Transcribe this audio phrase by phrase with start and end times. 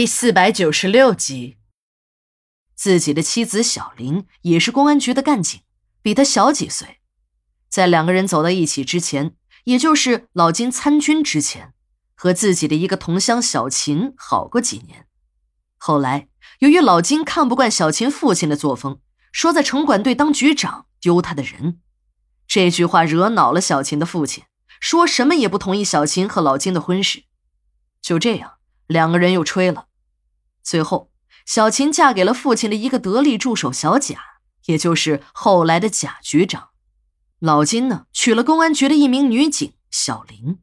[0.00, 1.58] 第四百九十六集，
[2.74, 5.60] 自己的妻子小林也是公安局的干警，
[6.00, 7.00] 比他小几岁。
[7.68, 11.74] 在两个人走到一起之前，也就是老金参军之前，
[12.14, 15.06] 和自己的一个同乡小秦好过几年。
[15.76, 16.28] 后来，
[16.60, 21.78] 由于老金看不惯小秦父亲的作风，说在城管队当局长丢他的人，
[22.46, 24.44] 这句话惹恼了小秦的父亲，
[24.80, 27.24] 说什么也不同意小秦和老金的婚事。
[28.00, 28.54] 就这样。
[28.86, 29.86] 两个人又吹了，
[30.70, 31.10] 最后
[31.44, 34.20] 小琴嫁给了父亲的一个得力助手小贾，
[34.66, 36.68] 也就是后来的贾局长。
[37.40, 40.60] 老金呢，娶了公安局的一名女警小林。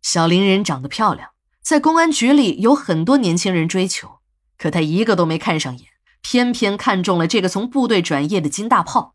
[0.00, 4.20] 小林人长得漂亮，在公安局里有很多年轻人追求，
[4.56, 5.90] 可她一个都没看上眼，
[6.22, 9.14] 偏偏看中了这个从部队转业的金大炮，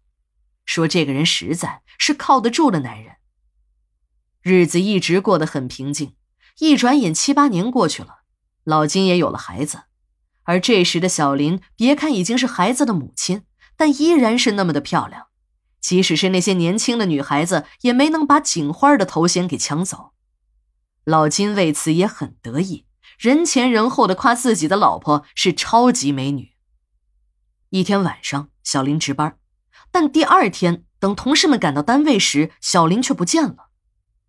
[0.66, 3.16] 说这个人实在是靠得住的男人。
[4.44, 6.14] 日子一直过得很平静。
[6.60, 8.20] 一转眼七八年过去了，
[8.64, 9.86] 老金也有了孩子，
[10.46, 13.44] 而这时的小林，别看已经是孩子的母亲，
[13.76, 15.28] 但依然是那么的漂亮，
[15.80, 20.14] 即使是那些年轻的女孩子，也没能把警花的头衔给抢走。
[21.04, 22.86] 老金为此也很得意，
[23.20, 26.54] 人前人后的夸自己的老婆是超级美女。
[27.70, 29.38] 一天晚上，小林值班，
[29.92, 33.70] 但第二天等同事们赶到单位时，小林却不见了。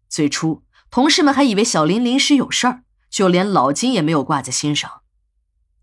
[0.08, 0.64] 最初。
[0.88, 5.02] 同事们还以为小林临时有事儿，就连老金也没有挂在心上。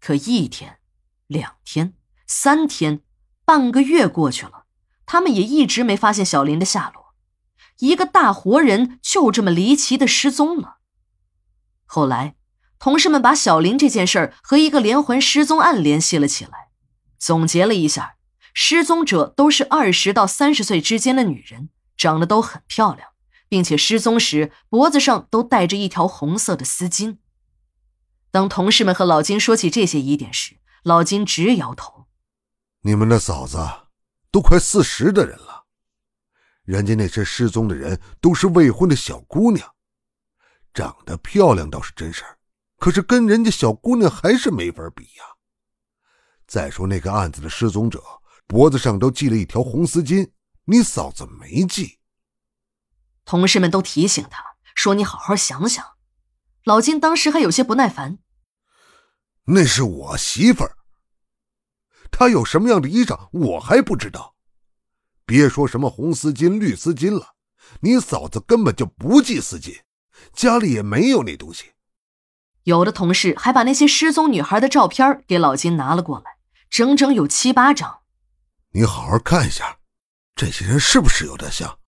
[0.05, 0.79] 可一天、
[1.27, 1.93] 两天、
[2.27, 2.99] 三天、
[3.45, 4.65] 半个月过去了，
[5.05, 7.13] 他们也一直没发现小林的下落。
[7.79, 10.79] 一个大活人就这么离奇的失踪了。
[11.85, 12.35] 后来，
[12.79, 16.67] 同事们把小林这件事儿和一个连环失踪案联系了起来，
[17.17, 18.17] 总结了一下，
[18.53, 23.07] 失踪者都是二十到三十岁之间的女人，长得都很漂亮。
[23.47, 27.19] 并且失踪时脖子上都戴着一条红色的丝巾。
[28.33, 32.07] 当同事们和老金说起这些疑点时，老金直摇头
[32.81, 33.59] ：“你们的嫂子
[34.31, 35.65] 都快四十的人了，
[36.63, 39.75] 人家那些失踪的人都是未婚的小姑娘，
[40.73, 42.39] 长得漂亮倒是真事儿，
[42.79, 45.23] 可是跟人家小姑娘还是没法比呀。
[46.47, 48.01] 再说那个案子的失踪者
[48.47, 50.31] 脖子上都系了一条红丝巾，
[50.65, 51.99] 你嫂子没系。”
[53.25, 55.85] 同事们都提醒他说：“你好好想想。”
[56.65, 58.17] 老金当时还有些不耐烦
[59.45, 60.77] ：“那是我媳妇儿，
[62.11, 64.35] 她有什么样的衣裳，我还不知道。
[65.25, 67.35] 别说什么红丝巾、绿丝巾了，
[67.81, 69.81] 你嫂子根本就不系丝巾，
[70.33, 71.71] 家里也没有那东西。”
[72.63, 76.37] 有的同事还把那些失踪女孩的照片给老金拿了过来，
[76.69, 77.99] 整整有七八张。
[78.71, 79.79] 你好好看一下，
[80.33, 81.79] 这些人是不是有点像？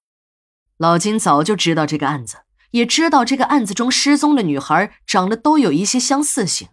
[0.75, 2.39] 老金早就知道这个案子，
[2.71, 6.67] 也知道这个案子中失踪的女孩长得都有一些相似性，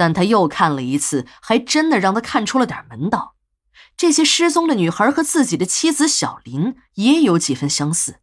[0.00, 3.36] 但他又看了一次，还真的让他看出了点门道。
[3.98, 8.20] 这些失踪的女孩和自己的妻子小林也有几分相似。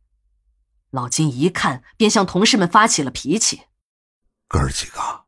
[0.89, 3.65] 老金一看，便向同事们发起了脾气
[4.49, 5.25] ：“哥儿几个，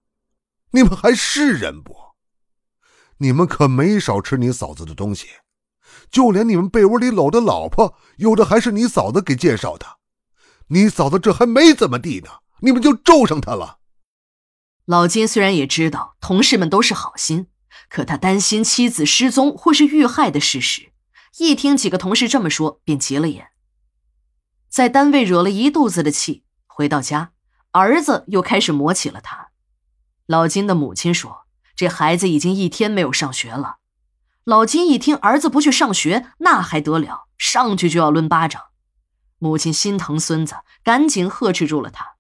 [0.72, 1.94] 你们还是人不？
[3.20, 5.28] 你们可没少吃你嫂子的东西。”
[6.10, 9.86] 就连你们被窝里搂的老婆，有的还是你嫂子给介绍的。
[10.70, 13.79] 你嫂子这还没怎么地呢，你们就咒上她了。
[14.90, 17.46] 老金虽然也知道同事们都是好心，
[17.90, 20.92] 可他担心妻子失踪或是遇害的事实。
[21.38, 23.50] 一听几个同事这么说，便急了眼。
[24.68, 27.34] 在单位惹了一肚子的气，回到家，
[27.70, 29.50] 儿子又开始磨起了他。
[30.26, 31.46] 老金的母亲说
[31.78, 33.76] ：“这孩子已经一天没有上学了。”
[34.44, 37.28] 老金一听儿子不去上学，那还得了？
[37.38, 38.60] 上去就要抡巴掌。
[39.38, 42.16] 母亲心疼孙子，赶紧呵斥住了他：“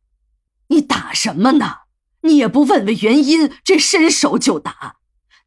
[0.70, 1.78] 你打什么呢？
[2.22, 4.98] 你也不问问原因，这伸手就打，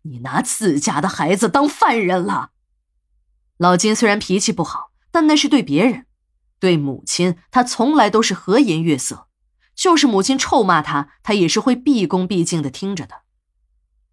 [0.02, 2.50] 你拿自家的孩子当犯人了。”
[3.58, 6.06] 老金虽然脾气不好，但那是对别人，
[6.58, 9.28] 对母亲他从来都是和颜悦色，
[9.74, 13.22] 就是母亲臭骂他，他也是会毕恭毕敬的听着的。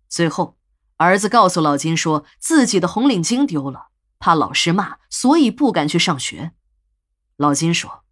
[0.08, 0.58] 最后。
[1.02, 3.88] 儿子告诉老金说，自己的红领巾丢了，
[4.20, 6.52] 怕老师骂，所以不敢去上学。
[7.38, 8.04] 老金说：“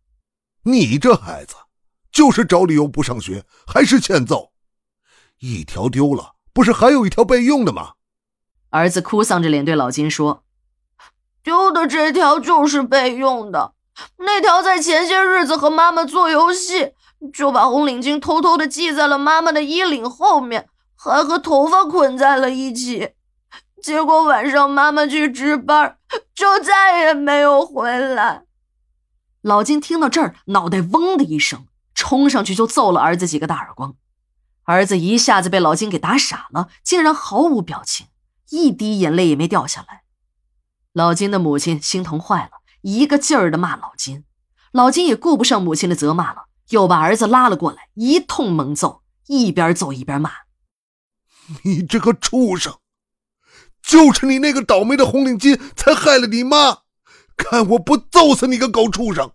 [0.63, 1.55] 你这孩子，
[2.17, 4.51] 就是找理由不上学，还是欠揍。
[5.37, 7.91] 一条丢了，不是还有一条备用的吗？”
[8.71, 10.43] 儿子哭丧着脸对老金说
[11.43, 13.75] ：“丢的这条就是备用的，
[14.17, 16.93] 那条在前些日子和妈妈做游戏，
[17.31, 20.67] 就把红领巾偷偷的系在了妈妈的衣领后面。”
[20.99, 23.11] 还和头发捆在了一起，
[23.83, 25.99] 结果晚上妈妈去值班，
[26.33, 28.45] 就再也没有回来。
[29.43, 31.67] 老金听到这儿，脑袋嗡的一声，
[31.97, 33.95] 冲上去就揍了儿子几个大耳光。
[34.65, 38.05] 儿子一下子被老金给打傻了，竟然毫无表情，
[38.51, 40.03] 一滴眼泪也没掉下来。
[40.93, 44.25] 老金的母亲心疼坏了，一个劲儿的骂老金。
[44.71, 50.31] 老金也顾不上母亲的责骂了，又把儿子拉了过来，一通猛揍，一边揍一边骂
[51.63, 52.77] ：“你这个畜生！
[53.81, 56.79] 就是你那个倒霉的红领巾才害了你妈！
[57.37, 59.31] 看我不揍死你个狗畜生！”